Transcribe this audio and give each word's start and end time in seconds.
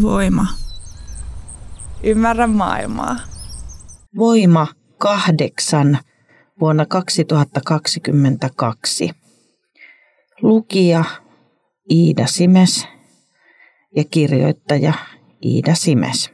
Voima. 0.00 0.46
Ymmärrä 2.02 2.46
maailmaa. 2.46 3.16
Voima 4.16 4.66
kahdeksan 4.98 5.98
vuonna 6.60 6.86
2022. 6.86 9.10
Lukija 10.42 11.04
Iida 11.90 12.26
Simes 12.26 12.86
ja 13.96 14.04
kirjoittaja 14.10 14.92
Iida 15.44 15.74
Simes. 15.74 16.30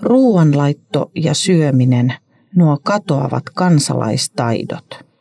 Ruoanlaitto 0.00 1.10
ja 1.14 1.34
syöminen, 1.34 2.14
nuo 2.56 2.78
katoavat 2.82 3.44
kansalaistaidot. 3.54 5.13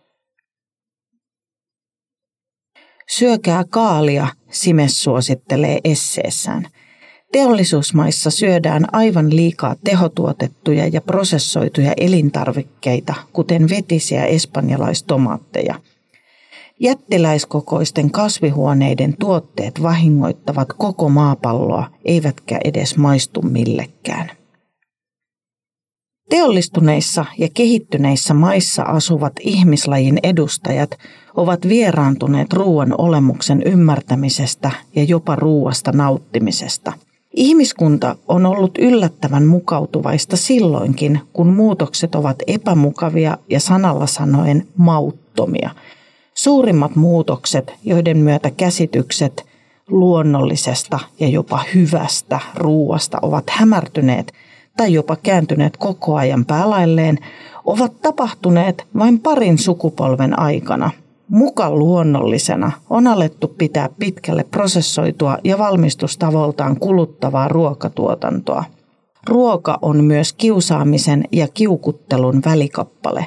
Syökää 3.17 3.63
kaalia, 3.69 4.27
Simes 4.49 5.03
suosittelee 5.03 5.79
esseessään. 5.83 6.67
Teollisuusmaissa 7.31 8.31
syödään 8.31 8.85
aivan 8.91 9.35
liikaa 9.35 9.75
tehotuotettuja 9.83 10.87
ja 10.87 11.01
prosessoituja 11.01 11.93
elintarvikkeita, 11.97 13.13
kuten 13.33 13.69
vetisiä 13.69 14.25
espanjalaistomaatteja. 14.25 15.75
Jättiläiskokoisten 16.79 18.11
kasvihuoneiden 18.11 19.15
tuotteet 19.19 19.81
vahingoittavat 19.81 20.73
koko 20.77 21.09
maapalloa, 21.09 21.89
eivätkä 22.05 22.59
edes 22.63 22.97
maistu 22.97 23.41
millekään. 23.41 24.31
Teollistuneissa 26.33 27.25
ja 27.37 27.47
kehittyneissä 27.53 28.33
maissa 28.33 28.83
asuvat 28.83 29.33
ihmislajin 29.39 30.19
edustajat 30.23 30.97
ovat 31.35 31.67
vieraantuneet 31.67 32.53
ruoan 32.53 32.95
olemuksen 32.97 33.63
ymmärtämisestä 33.65 34.71
ja 34.95 35.03
jopa 35.03 35.35
ruuasta 35.35 35.91
nauttimisesta. 35.91 36.93
Ihmiskunta 37.35 38.15
on 38.27 38.45
ollut 38.45 38.77
yllättävän 38.77 39.45
mukautuvaista 39.45 40.37
silloinkin, 40.37 41.21
kun 41.33 41.47
muutokset 41.47 42.15
ovat 42.15 42.37
epämukavia 42.47 43.37
ja 43.49 43.59
sanalla 43.59 44.07
sanoen 44.07 44.67
mauttomia. 44.77 45.69
Suurimmat 46.33 46.95
muutokset, 46.95 47.73
joiden 47.83 48.17
myötä 48.17 48.51
käsitykset 48.51 49.45
luonnollisesta 49.87 50.99
ja 51.19 51.27
jopa 51.27 51.63
hyvästä 51.75 52.39
ruuasta 52.55 53.17
ovat 53.21 53.49
hämärtyneet– 53.49 54.33
tai 54.77 54.93
jopa 54.93 55.15
kääntyneet 55.15 55.77
koko 55.77 56.15
ajan 56.15 56.45
päälailleen, 56.45 57.17
ovat 57.65 58.01
tapahtuneet 58.01 58.87
vain 58.97 59.19
parin 59.19 59.57
sukupolven 59.57 60.39
aikana. 60.39 60.91
Muka 61.27 61.75
luonnollisena 61.75 62.71
on 62.89 63.07
alettu 63.07 63.47
pitää 63.47 63.89
pitkälle 63.99 64.43
prosessoitua 64.43 65.37
ja 65.43 65.57
valmistustavoltaan 65.57 66.79
kuluttavaa 66.79 67.47
ruokatuotantoa. 67.47 68.63
Ruoka 69.27 69.79
on 69.81 70.03
myös 70.03 70.33
kiusaamisen 70.33 71.23
ja 71.31 71.47
kiukuttelun 71.47 72.41
välikappale. 72.45 73.25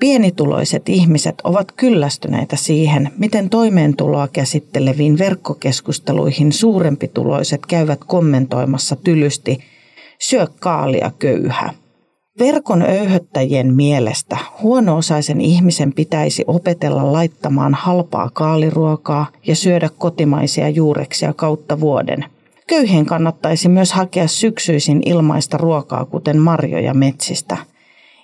Pienituloiset 0.00 0.88
ihmiset 0.88 1.34
ovat 1.44 1.72
kyllästyneitä 1.72 2.56
siihen, 2.56 3.10
miten 3.18 3.50
toimeentuloa 3.50 4.28
käsitteleviin 4.28 5.18
verkkokeskusteluihin 5.18 6.52
suurempituloiset 6.52 7.66
käyvät 7.66 8.00
kommentoimassa 8.06 8.96
tylysti– 8.96 9.58
syö 10.20 10.46
kaalia 10.60 11.10
köyhä. 11.18 11.74
Verkon 12.38 12.82
öyhöttäjien 12.82 13.74
mielestä 13.74 14.36
huono-osaisen 14.62 15.40
ihmisen 15.40 15.92
pitäisi 15.92 16.44
opetella 16.46 17.12
laittamaan 17.12 17.74
halpaa 17.74 18.30
kaaliruokaa 18.32 19.26
ja 19.46 19.56
syödä 19.56 19.88
kotimaisia 19.98 20.68
juureksia 20.68 21.32
kautta 21.32 21.80
vuoden. 21.80 22.24
Köyhien 22.66 23.06
kannattaisi 23.06 23.68
myös 23.68 23.92
hakea 23.92 24.28
syksyisin 24.28 25.02
ilmaista 25.06 25.56
ruokaa, 25.56 26.04
kuten 26.04 26.38
marjoja 26.38 26.94
metsistä. 26.94 27.56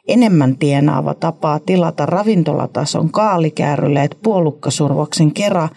Enemmän 0.08 0.56
tienaava 0.58 1.14
tapaa 1.14 1.58
tilata 1.58 2.06
ravintolatason 2.06 3.10
kaalikääryleet 3.10 4.18
puolukkasurvoksen 4.22 5.32
kera 5.32 5.68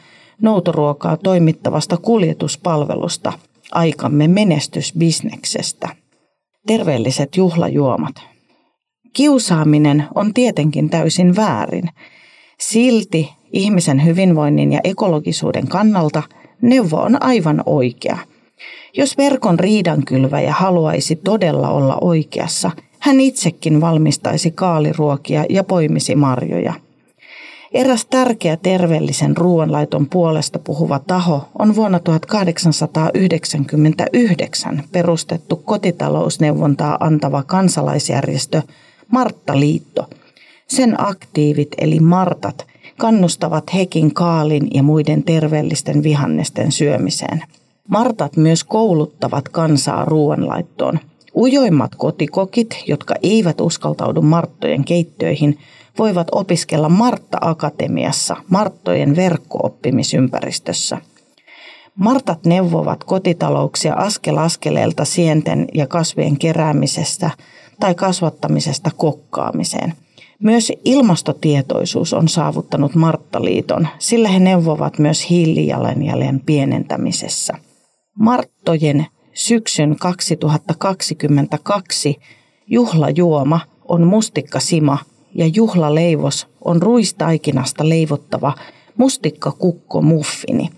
noutoruokaa 0.42 1.18
toimittavasta 1.18 1.98
kuljetuspalvelusta, 1.98 3.34
aikamme 3.72 4.28
menestysbisneksestä 4.28 5.90
terveelliset 6.68 7.38
juhlajuomat. 7.38 8.16
Kiusaaminen 9.14 10.06
on 10.16 10.34
tietenkin 10.34 10.90
täysin 10.90 11.36
väärin. 11.36 11.90
Silti 12.60 13.30
ihmisen 13.54 14.06
hyvinvoinnin 14.06 14.74
ja 14.74 14.80
ekologisuuden 14.84 15.68
kannalta 15.68 16.24
neuvo 16.62 16.98
on 16.98 17.24
aivan 17.24 17.64
oikea. 17.66 18.18
Jos 18.98 19.18
verkon 19.18 19.60
riidankylväjä 19.60 20.54
haluaisi 20.54 21.16
todella 21.16 21.70
olla 21.70 21.98
oikeassa, 22.02 22.72
hän 23.00 23.22
itsekin 23.22 23.82
valmistaisi 23.82 24.52
kaaliruokia 24.52 25.46
ja 25.50 25.64
poimisi 25.64 26.16
marjoja– 26.16 26.74
Eräs 27.74 28.06
tärkeä 28.06 28.58
terveellisen 28.58 29.38
ruoanlaiton 29.38 30.08
puolesta 30.10 30.60
puhuva 30.60 31.00
taho 31.00 31.50
on 31.60 31.76
vuonna 31.76 32.00
1899 32.00 34.84
perustettu 34.92 35.56
kotitalousneuvontaa 35.56 36.98
antava 37.00 37.44
kansalaisjärjestö 37.44 38.62
Martta-liitto. 39.12 40.10
Sen 40.68 41.02
aktiivit 41.02 41.70
eli 41.78 42.00
Martat 42.00 42.66
kannustavat 42.98 43.74
hekin 43.74 44.14
kaalin 44.14 44.68
ja 44.74 44.84
muiden 44.84 45.24
terveellisten 45.24 46.04
vihannesten 46.04 46.72
syömiseen. 46.72 47.44
Martat 47.88 48.38
myös 48.38 48.64
kouluttavat 48.64 49.50
kansaa 49.50 50.06
ruoanlaittoon. 50.06 51.00
Ujoimmat 51.36 51.96
kotikokit, 51.96 52.84
jotka 52.88 53.16
eivät 53.24 53.62
uskaltaudu 53.62 54.22
Marttojen 54.22 54.86
keittöihin– 54.86 55.58
voivat 56.00 56.28
opiskella 56.32 56.90
Martta-akatemiassa 56.90 58.36
Marttojen 58.50 59.16
verkko-oppimisympäristössä. 59.16 60.98
Martat 61.96 62.46
neuvovat 62.46 63.04
kotitalouksia 63.04 63.94
askel 63.94 64.38
askeleelta 64.38 65.06
sienten 65.06 65.68
ja 65.74 65.88
kasvien 65.88 66.38
keräämisestä 66.38 67.32
tai 67.80 67.96
kasvattamisesta 67.96 68.92
kokkaamiseen. 68.98 69.94
Myös 70.44 70.72
ilmastotietoisuus 70.86 72.14
on 72.14 72.28
saavuttanut 72.28 72.96
Marttaliiton, 72.96 73.88
sillä 74.00 74.30
he 74.30 74.40
neuvovat 74.40 75.00
myös 75.00 75.30
hiilijalanjäljen 75.30 76.40
pienentämisessä. 76.40 77.54
Marttojen 78.20 79.06
syksyn 79.34 79.96
2022 80.00 82.20
juhlajuoma 82.68 83.60
on 83.88 84.08
mustikkasima 84.08 84.98
ja 85.36 85.48
juhlaleivos 85.48 86.48
on 86.66 86.82
ruistaikinasta 86.82 87.90
leivottava 87.90 88.54
mustikkakukko 88.98 90.02
muffini. 90.02 90.70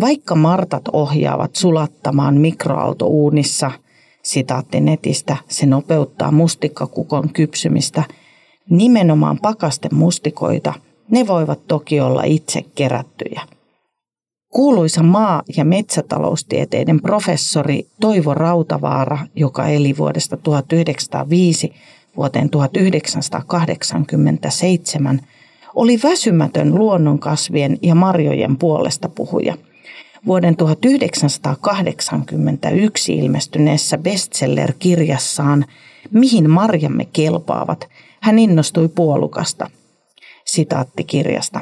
Vaikka 0.00 0.34
martat 0.34 0.88
ohjaavat 0.92 1.56
sulattamaan 1.56 2.36
mikroaaltouunissa, 2.36 3.70
sitaatti 4.22 4.80
netistä, 4.80 5.36
se 5.48 5.66
nopeuttaa 5.66 6.30
mustikkakukon 6.30 7.32
kypsymistä, 7.32 8.04
nimenomaan 8.70 9.38
pakasten 9.42 9.94
mustikoita, 9.94 10.74
ne 11.10 11.26
voivat 11.26 11.66
toki 11.66 12.00
olla 12.00 12.22
itse 12.24 12.62
kerättyjä. 12.74 13.55
Kuuluisa 14.50 15.02
maa- 15.02 15.42
ja 15.56 15.64
metsätaloustieteiden 15.64 17.02
professori 17.02 17.86
Toivo 18.00 18.34
Rautavaara, 18.34 19.18
joka 19.34 19.66
eli 19.66 19.96
vuodesta 19.96 20.36
1905 20.36 21.72
vuoteen 22.16 22.50
1987 22.50 25.20
oli 25.74 26.00
väsymätön 26.02 26.74
luonnonkasvien 26.74 27.78
ja 27.82 27.94
marjojen 27.94 28.56
puolesta 28.56 29.08
puhuja. 29.08 29.54
Vuoden 30.26 30.56
1981 30.56 33.14
ilmestyneessä 33.14 33.98
bestseller-kirjassaan 33.98 35.64
Mihin 36.10 36.50
marjamme 36.50 37.04
kelpaavat, 37.12 37.88
hän 38.20 38.38
innostui 38.38 38.88
puolukasta. 38.88 39.70
Sitaatti 40.44 41.04
kirjasta. 41.04 41.60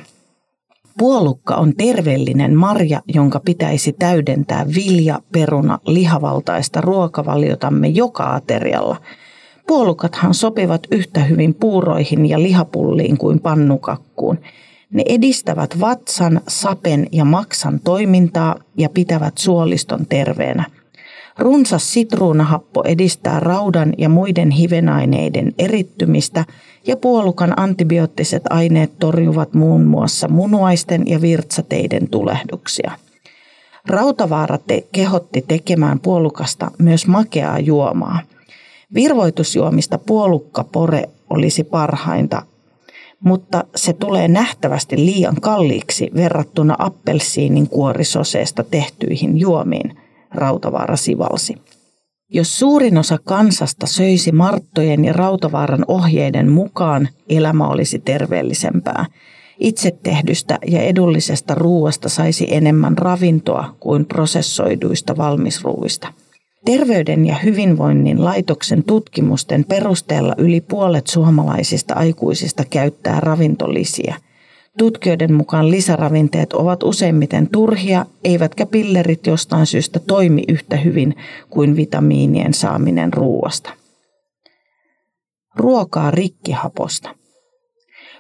Puolukka 0.99 1.55
on 1.55 1.73
terveellinen 1.77 2.55
marja, 2.55 3.03
jonka 3.15 3.41
pitäisi 3.41 3.93
täydentää 3.93 4.67
vilja, 4.75 5.21
peruna, 5.33 5.79
lihavaltaista 5.87 6.81
ruokavaliotamme 6.81 7.89
joka 7.89 8.35
aterialla. 8.35 8.97
Puolukathan 9.67 10.35
sopivat 10.35 10.87
yhtä 10.91 11.21
hyvin 11.21 11.55
puuroihin 11.55 12.27
ja 12.27 12.43
lihapulliin 12.43 13.19
kuin 13.19 13.41
pannukakkuun. 13.41 14.39
Ne 14.91 15.03
edistävät 15.07 15.81
vatsan, 15.81 16.41
sapen 16.49 17.07
ja 17.13 17.25
maksan 17.25 17.81
toimintaa 17.81 18.57
ja 18.79 18.89
pitävät 18.89 19.39
suoliston 19.39 20.07
terveenä. 20.07 20.65
Runsas 21.39 21.93
sitruunahappo 21.93 22.83
edistää 22.85 23.41
raudan 23.41 23.93
ja 23.99 24.09
muiden 24.09 24.51
hivenaineiden 24.51 25.53
erittymistä 25.59 26.45
ja 26.87 26.97
puolukan 26.97 27.61
antibioottiset 27.61 28.43
aineet 28.51 28.93
torjuvat 28.99 29.55
muun 29.55 29.85
muassa 29.85 30.29
munuaisten 30.29 31.03
ja 31.07 31.21
virtsateiden 31.21 32.09
tulehduksia. 32.09 32.93
Rautavaara 33.87 34.59
te- 34.59 34.87
kehotti 34.93 35.45
tekemään 35.49 36.01
puolukasta 36.01 36.71
myös 36.79 37.07
makeaa 37.07 37.59
juomaa. 37.59 38.21
Virvoitusjuomista 38.95 39.99
puolukkapore 39.99 41.09
olisi 41.31 41.65
parhainta, 41.65 42.43
mutta 43.21 43.65
se 43.77 43.93
tulee 43.93 44.29
nähtävästi 44.29 44.97
liian 44.97 45.37
kalliiksi 45.41 46.11
verrattuna 46.15 46.77
appelsiinin 46.79 47.69
kuorisoseesta 47.69 48.65
tehtyihin 48.65 49.39
juomiin– 49.39 49.97
Rautavaara 50.35 50.97
sivalsi. 50.97 51.55
Jos 52.31 52.59
suurin 52.59 52.99
osa 52.99 53.19
kansasta 53.25 53.87
söisi 53.87 54.33
Marttojen 54.33 55.05
ja 55.05 55.13
Rautavaaran 55.13 55.85
ohjeiden 55.89 56.51
mukaan, 56.51 57.09
elämä 57.29 57.69
olisi 57.69 57.99
terveellisempää. 57.99 59.07
Itse 59.59 59.91
tehdystä 60.03 60.59
ja 60.67 60.83
edullisesta 60.83 61.55
ruuasta 61.55 62.09
saisi 62.09 62.47
enemmän 62.51 62.99
ravintoa 62.99 63.75
kuin 63.81 64.07
prosessoiduista 64.07 65.17
valmisruuista. 65.17 66.13
Terveyden 66.65 67.27
ja 67.27 67.35
hyvinvoinnin 67.35 68.25
laitoksen 68.25 68.85
tutkimusten 68.85 69.65
perusteella 69.65 70.35
yli 70.39 70.61
puolet 70.61 71.07
suomalaisista 71.07 71.95
aikuisista 71.95 72.65
käyttää 72.71 73.21
ravintolisiä– 73.21 74.15
Tutkijoiden 74.79 75.33
mukaan 75.33 75.71
lisäravinteet 75.71 76.53
ovat 76.53 76.83
useimmiten 76.83 77.49
turhia, 77.49 78.07
eivätkä 78.25 78.67
pillerit 78.67 79.27
jostain 79.27 79.67
syystä 79.67 79.99
toimi 79.99 80.45
yhtä 80.49 80.77
hyvin 80.77 81.15
kuin 81.51 81.77
vitamiinien 81.77 82.55
saaminen 82.55 83.13
ruuasta. 83.13 83.71
Ruokaa 85.57 86.11
rikkihaposta. 86.11 87.15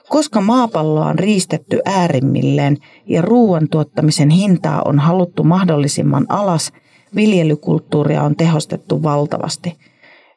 Koska 0.09 0.41
maapalloa 0.41 1.07
on 1.07 1.19
riistetty 1.19 1.81
äärimmilleen 1.85 2.79
ja 3.07 3.23
ruoan 3.23 3.69
tuottamisen 3.69 4.31
hintaa 4.31 4.83
on 4.85 4.99
haluttu 4.99 5.45
mahdollisimman 5.45 6.27
alas, 6.29 6.73
viljelykulttuuria 7.15 8.23
on 8.23 8.37
tehostettu 8.37 9.03
valtavasti– 9.03 9.73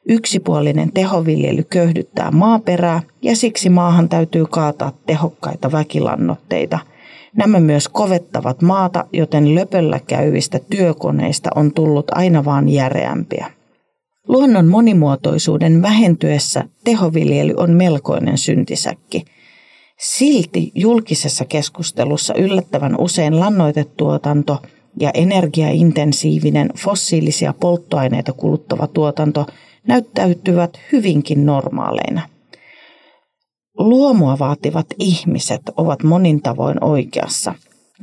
Yksipuolinen 0.09 0.91
tehoviljely 0.91 1.63
köyhdyttää 1.63 2.31
maaperää 2.31 3.01
ja 3.21 3.35
siksi 3.35 3.69
maahan 3.69 4.09
täytyy 4.09 4.45
kaataa 4.45 4.91
tehokkaita 5.05 5.71
väkilannoitteita. 5.71 6.79
Nämä 7.35 7.59
myös 7.59 7.87
kovettavat 7.87 8.61
maata, 8.61 9.05
joten 9.13 9.55
löpöllä 9.55 9.99
käyvistä 10.07 10.59
työkoneista 10.69 11.49
on 11.55 11.73
tullut 11.73 12.05
aina 12.11 12.45
vaan 12.45 12.69
järeämpiä. 12.69 13.51
Luonnon 14.27 14.67
monimuotoisuuden 14.67 15.81
vähentyessä 15.81 16.63
tehoviljely 16.83 17.53
on 17.57 17.71
melkoinen 17.71 18.37
syntisäkki. 18.37 19.25
Silti 19.99 20.71
julkisessa 20.75 21.45
keskustelussa 21.45 22.33
yllättävän 22.33 22.99
usein 22.99 23.39
lannoitetuotanto 23.39 24.61
ja 24.99 25.11
energiaintensiivinen 25.13 26.69
fossiilisia 26.77 27.53
polttoaineita 27.53 28.33
kuluttava 28.33 28.87
tuotanto– 28.87 29.45
näyttäytyvät 29.87 30.79
hyvinkin 30.91 31.45
normaaleina. 31.45 32.21
Luomua 33.77 34.39
vaativat 34.39 34.87
ihmiset 34.99 35.61
ovat 35.77 36.03
monin 36.03 36.41
tavoin 36.41 36.83
oikeassa. 36.83 37.53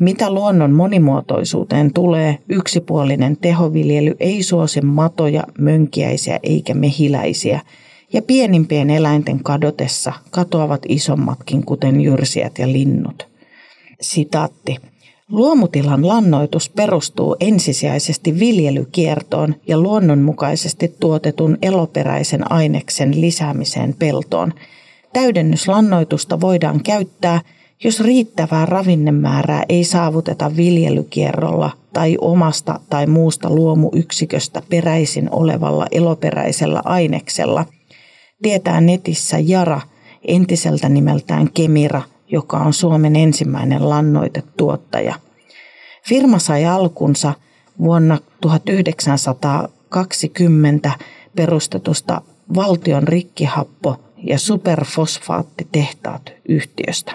Mitä 0.00 0.30
luonnon 0.30 0.72
monimuotoisuuteen 0.72 1.92
tulee, 1.92 2.38
yksipuolinen 2.48 3.36
tehoviljely 3.36 4.16
ei 4.20 4.42
suosi 4.42 4.80
matoja, 4.80 5.44
mönkiäisiä 5.58 6.40
eikä 6.42 6.74
mehiläisiä, 6.74 7.60
ja 8.12 8.22
pienimpien 8.22 8.90
eläinten 8.90 9.42
kadotessa 9.42 10.12
katoavat 10.30 10.82
isommatkin, 10.88 11.64
kuten 11.64 12.00
jyrsijät 12.00 12.58
ja 12.58 12.72
linnut. 12.72 13.28
Sitaatti. 14.00 14.76
Luomutilan 15.30 16.08
lannoitus 16.08 16.70
perustuu 16.70 17.36
ensisijaisesti 17.40 18.38
viljelykiertoon 18.38 19.54
ja 19.68 19.78
luonnonmukaisesti 19.78 20.96
tuotetun 21.00 21.58
eloperäisen 21.62 22.52
aineksen 22.52 23.20
lisäämiseen 23.20 23.94
peltoon. 23.98 24.52
Täydennyslannoitusta 25.12 26.40
voidaan 26.40 26.82
käyttää, 26.82 27.40
jos 27.84 28.00
riittävää 28.00 28.66
ravinnemäärää 28.66 29.62
ei 29.68 29.84
saavuteta 29.84 30.56
viljelykierrolla 30.56 31.70
tai 31.92 32.16
omasta 32.20 32.80
tai 32.90 33.06
muusta 33.06 33.50
luomuyksiköstä 33.50 34.62
peräisin 34.68 35.28
olevalla 35.30 35.86
eloperäisellä 35.90 36.82
aineksella, 36.84 37.64
tietää 38.42 38.80
netissä 38.80 39.38
Jara 39.38 39.80
entiseltä 40.28 40.88
nimeltään 40.88 41.50
Kemira– 41.54 42.02
joka 42.34 42.58
on 42.58 42.72
Suomen 42.72 43.16
ensimmäinen 43.16 43.88
lannoitetuottaja. 43.88 45.14
Firma 46.08 46.38
sai 46.38 46.66
alkunsa 46.66 47.34
vuonna 47.78 48.18
1920 48.40 50.92
perustetusta 51.36 52.22
valtion 52.54 53.08
rikkihappo- 53.08 53.96
ja 54.16 54.38
superfosfaattitehtaat 54.38 56.32
yhtiöstä. 56.48 57.12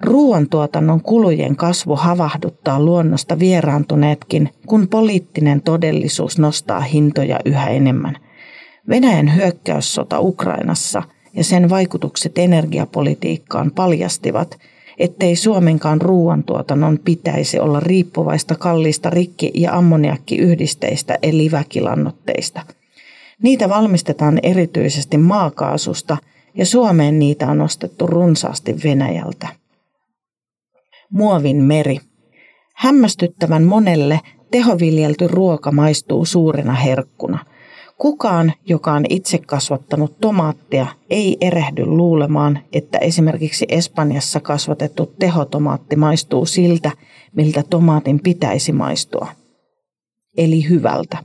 Ruoantuotannon 0.00 1.00
kulujen 1.00 1.56
kasvu 1.56 1.96
havahduttaa 1.96 2.80
luonnosta 2.80 3.38
vieraantuneetkin, 3.38 4.50
kun 4.66 4.88
poliittinen 4.88 5.62
todellisuus 5.62 6.38
nostaa 6.38 6.80
hintoja 6.80 7.40
yhä 7.44 7.68
enemmän. 7.68 8.16
Venäjän 8.88 9.34
hyökkäyssota 9.34 10.20
Ukrainassa– 10.20 11.02
ja 11.34 11.44
sen 11.44 11.70
vaikutukset 11.70 12.38
energiapolitiikkaan 12.38 13.70
paljastivat, 13.70 14.58
ettei 14.98 15.36
Suomenkaan 15.36 16.00
ruoantuotannon 16.00 16.98
pitäisi 17.04 17.58
olla 17.58 17.80
riippuvaista 17.80 18.54
kalliista 18.54 19.10
rikki- 19.10 19.52
ja 19.54 19.72
ammoniakkiyhdisteistä 19.72 21.18
eli 21.22 21.50
väkilannoitteista. 21.50 22.62
Niitä 23.42 23.68
valmistetaan 23.68 24.38
erityisesti 24.42 25.18
maakaasusta 25.18 26.16
ja 26.54 26.66
Suomeen 26.66 27.18
niitä 27.18 27.46
on 27.46 27.60
ostettu 27.60 28.06
runsaasti 28.06 28.76
Venäjältä. 28.84 29.48
Muovin 31.10 31.64
meri. 31.64 31.98
Hämmästyttävän 32.76 33.64
monelle 33.64 34.20
tehoviljelty 34.50 35.28
ruoka 35.28 35.72
maistuu 35.72 36.24
suurena 36.24 36.74
herkkuna– 36.74 37.38
Kukaan, 38.00 38.52
joka 38.66 38.92
on 38.92 39.04
itse 39.08 39.38
kasvattanut 39.38 40.20
tomaattia, 40.20 40.86
ei 41.10 41.36
erehdy 41.40 41.86
luulemaan, 41.86 42.58
että 42.72 42.98
esimerkiksi 42.98 43.66
Espanjassa 43.68 44.40
kasvatettu 44.40 45.14
tehotomaatti 45.18 45.96
maistuu 45.96 46.46
siltä, 46.46 46.90
miltä 47.36 47.62
tomaatin 47.70 48.20
pitäisi 48.22 48.72
maistua. 48.72 49.28
Eli 50.36 50.68
hyvältä. 50.68 51.18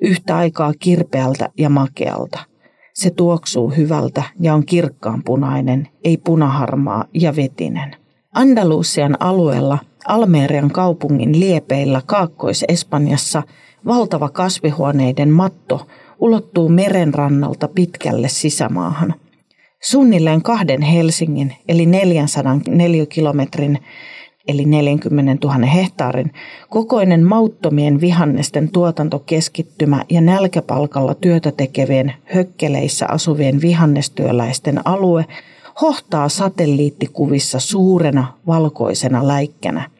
Yhtä 0.00 0.36
aikaa 0.36 0.72
kirpeältä 0.78 1.48
ja 1.58 1.68
makealta. 1.68 2.38
Se 2.94 3.10
tuoksuu 3.10 3.70
hyvältä 3.70 4.22
ja 4.40 4.54
on 4.54 4.66
kirkkaanpunainen, 4.66 5.88
ei 6.04 6.16
punaharmaa 6.16 7.04
ja 7.14 7.36
vetinen. 7.36 8.03
Andalusian 8.34 9.16
alueella 9.20 9.78
Almerian 10.08 10.70
kaupungin 10.70 11.40
liepeillä 11.40 12.02
Kaakkois-Espanjassa– 12.06 13.42
Valtava 13.86 14.28
kasvihuoneiden 14.28 15.30
matto 15.30 15.86
ulottuu 16.18 16.68
merenrannalta 16.68 17.68
pitkälle 17.68 18.28
sisämaahan. 18.28 19.14
Suunnilleen 19.82 20.42
kahden 20.42 20.82
Helsingin 20.82 21.52
eli 21.68 21.86
400 21.86 22.60
neliökilometrin 22.68 23.78
eli 24.48 24.64
40 24.64 25.46
000 25.46 25.66
hehtaarin, 25.66 26.32
kokoinen 26.70 27.26
mauttomien 27.26 28.00
vihannesten 28.00 28.68
tuotantokeskittymä 28.70 30.04
ja 30.10 30.20
nälkäpalkalla 30.20 31.14
työtä 31.14 31.52
tekevien 31.52 32.12
hökkeleissä 32.24 33.06
asuvien 33.08 33.60
vihannestyöläisten 33.60 34.86
alue 34.86 35.24
hohtaa 35.80 36.28
satelliittikuvissa 36.28 37.60
suurena 37.60 38.32
valkoisena 38.46 39.28
läikkänä. 39.28 39.90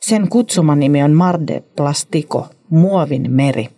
Sen 0.00 0.28
kutsumanimi 0.28 1.02
on 1.02 1.12
Marde 1.12 1.62
Plastico, 1.76 2.46
muovin 2.70 3.30
meri. 3.30 3.68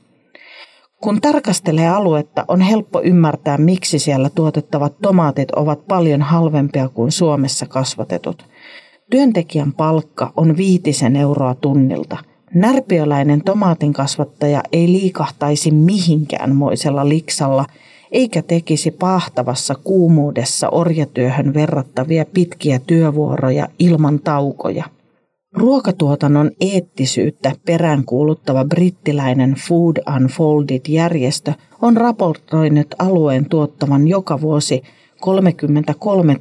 Kun 1.03 1.21
tarkastelee 1.21 1.89
aluetta, 1.89 2.45
on 2.49 2.61
helppo 2.61 3.01
ymmärtää, 3.03 3.59
miksi 3.59 3.99
siellä 3.99 4.31
tuotettavat 4.31 4.99
tomaatit 5.03 5.51
ovat 5.51 5.87
paljon 5.87 6.23
halvempia 6.23 6.89
kuin 6.89 7.13
Suomessa 7.13 7.67
kasvatetut. 7.67 8.45
Työntekijän 9.11 9.73
palkka 9.73 10.33
on 10.37 10.57
viitisen 10.57 11.17
euroa 11.17 11.55
tunnilta. 11.55 12.17
Närpiöläinen 12.55 13.45
tomaatin 13.45 13.93
kasvattaja 13.93 14.63
ei 14.73 14.93
liikahtaisi 14.93 15.71
mihinkään 15.71 16.57
moisella 16.57 17.09
liksalla, 17.09 17.65
eikä 18.13 18.43
tekisi 18.43 18.91
pahtavassa 18.91 19.75
kuumuudessa 19.75 20.69
orjatyöhön 20.69 21.55
verrattavia 21.55 22.25
pitkiä 22.25 22.81
työvuoroja 22.87 23.69
ilman 23.79 24.19
taukoja. 24.19 24.85
Ruokatuotannon 25.55 26.51
eettisyyttä 26.61 27.53
peräänkuuluttava 27.67 28.65
brittiläinen 28.65 29.55
Food 29.69 29.97
Unfolded-järjestö 30.17 31.53
on 31.83 31.97
raportoinut 31.97 32.95
alueen 32.99 33.49
tuottavan 33.49 34.09
joka 34.09 34.41
vuosi 34.41 34.83
33 35.21 36.37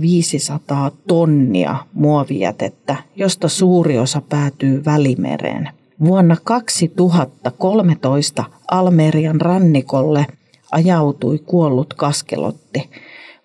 500 0.00 0.90
tonnia 1.06 1.76
muovijätettä, 1.92 2.96
josta 3.16 3.48
suuri 3.48 3.98
osa 3.98 4.22
päätyy 4.28 4.84
Välimereen. 4.84 5.68
Vuonna 6.04 6.36
2013 6.44 8.44
Almerian 8.70 9.40
rannikolle 9.40 10.26
ajautui 10.72 11.38
kuollut 11.38 11.94
kaskelotti. 11.94 12.90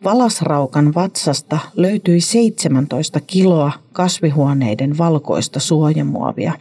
Valasraukan 0.04 0.94
vatsasta 0.94 1.60
löytyi 1.76 2.22
17 2.22 3.20
kiloa 3.28 3.72
kasvihuoneiden 3.94 4.98
valkoista 4.98 5.60
suojamuovia. 5.60 6.54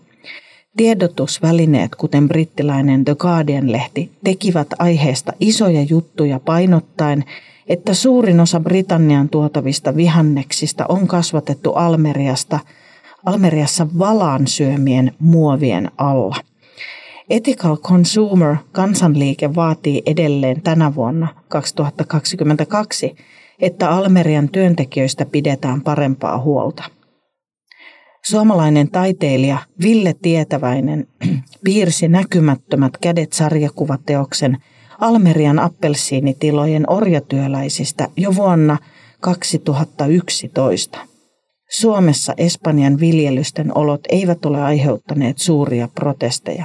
Tiedotusvälineet, 0.77 1.95
kuten 1.95 2.29
brittiläinen 2.29 3.05
The 3.05 3.15
Guardian-lehti, 3.15 4.11
tekivät 4.25 4.69
aiheesta 4.79 5.33
isoja 5.41 5.83
juttuja 5.83 6.41
painottaen, 6.41 7.25
että 7.69 7.95
suurin 7.95 8.41
osa 8.41 8.61
Britannian 8.61 9.29
tuotavista 9.29 9.97
vihanneksista 9.97 10.87
on 10.89 11.07
kasvatettu 11.07 11.73
Almeriasta, 11.73 12.61
Almeriassa 13.25 13.87
valaan 13.99 14.47
syömien 14.47 15.13
muovien 15.19 15.91
alla. 15.99 16.37
Ethical 17.31 17.77
Consumer 17.77 18.57
kansanliike 18.73 19.55
vaatii 19.55 20.03
edelleen 20.07 20.63
tänä 20.63 20.95
vuonna 20.95 21.29
2022, 21.49 23.17
että 23.61 23.91
Almerian 23.91 24.49
työntekijöistä 24.49 25.27
pidetään 25.27 25.83
parempaa 25.83 26.39
huolta. 26.39 26.85
Suomalainen 28.25 28.91
taiteilija 28.91 29.59
Ville 29.83 30.15
Tietäväinen 30.23 31.07
piirsi 31.65 32.09
näkymättömät 32.09 32.97
kädet 33.01 33.33
sarjakuvateoksen 33.33 34.59
Almerian 35.01 35.59
appelsiinitilojen 35.59 36.91
orjatyöläisistä 36.91 38.09
jo 38.17 38.35
vuonna 38.35 38.79
2011. 39.21 40.99
Suomessa 41.71 42.35
Espanjan 42.37 43.01
viljelysten 43.01 43.79
olot 43.79 44.01
eivät 44.09 44.45
ole 44.45 44.63
aiheuttaneet 44.63 45.39
suuria 45.39 45.89
protesteja, 45.95 46.65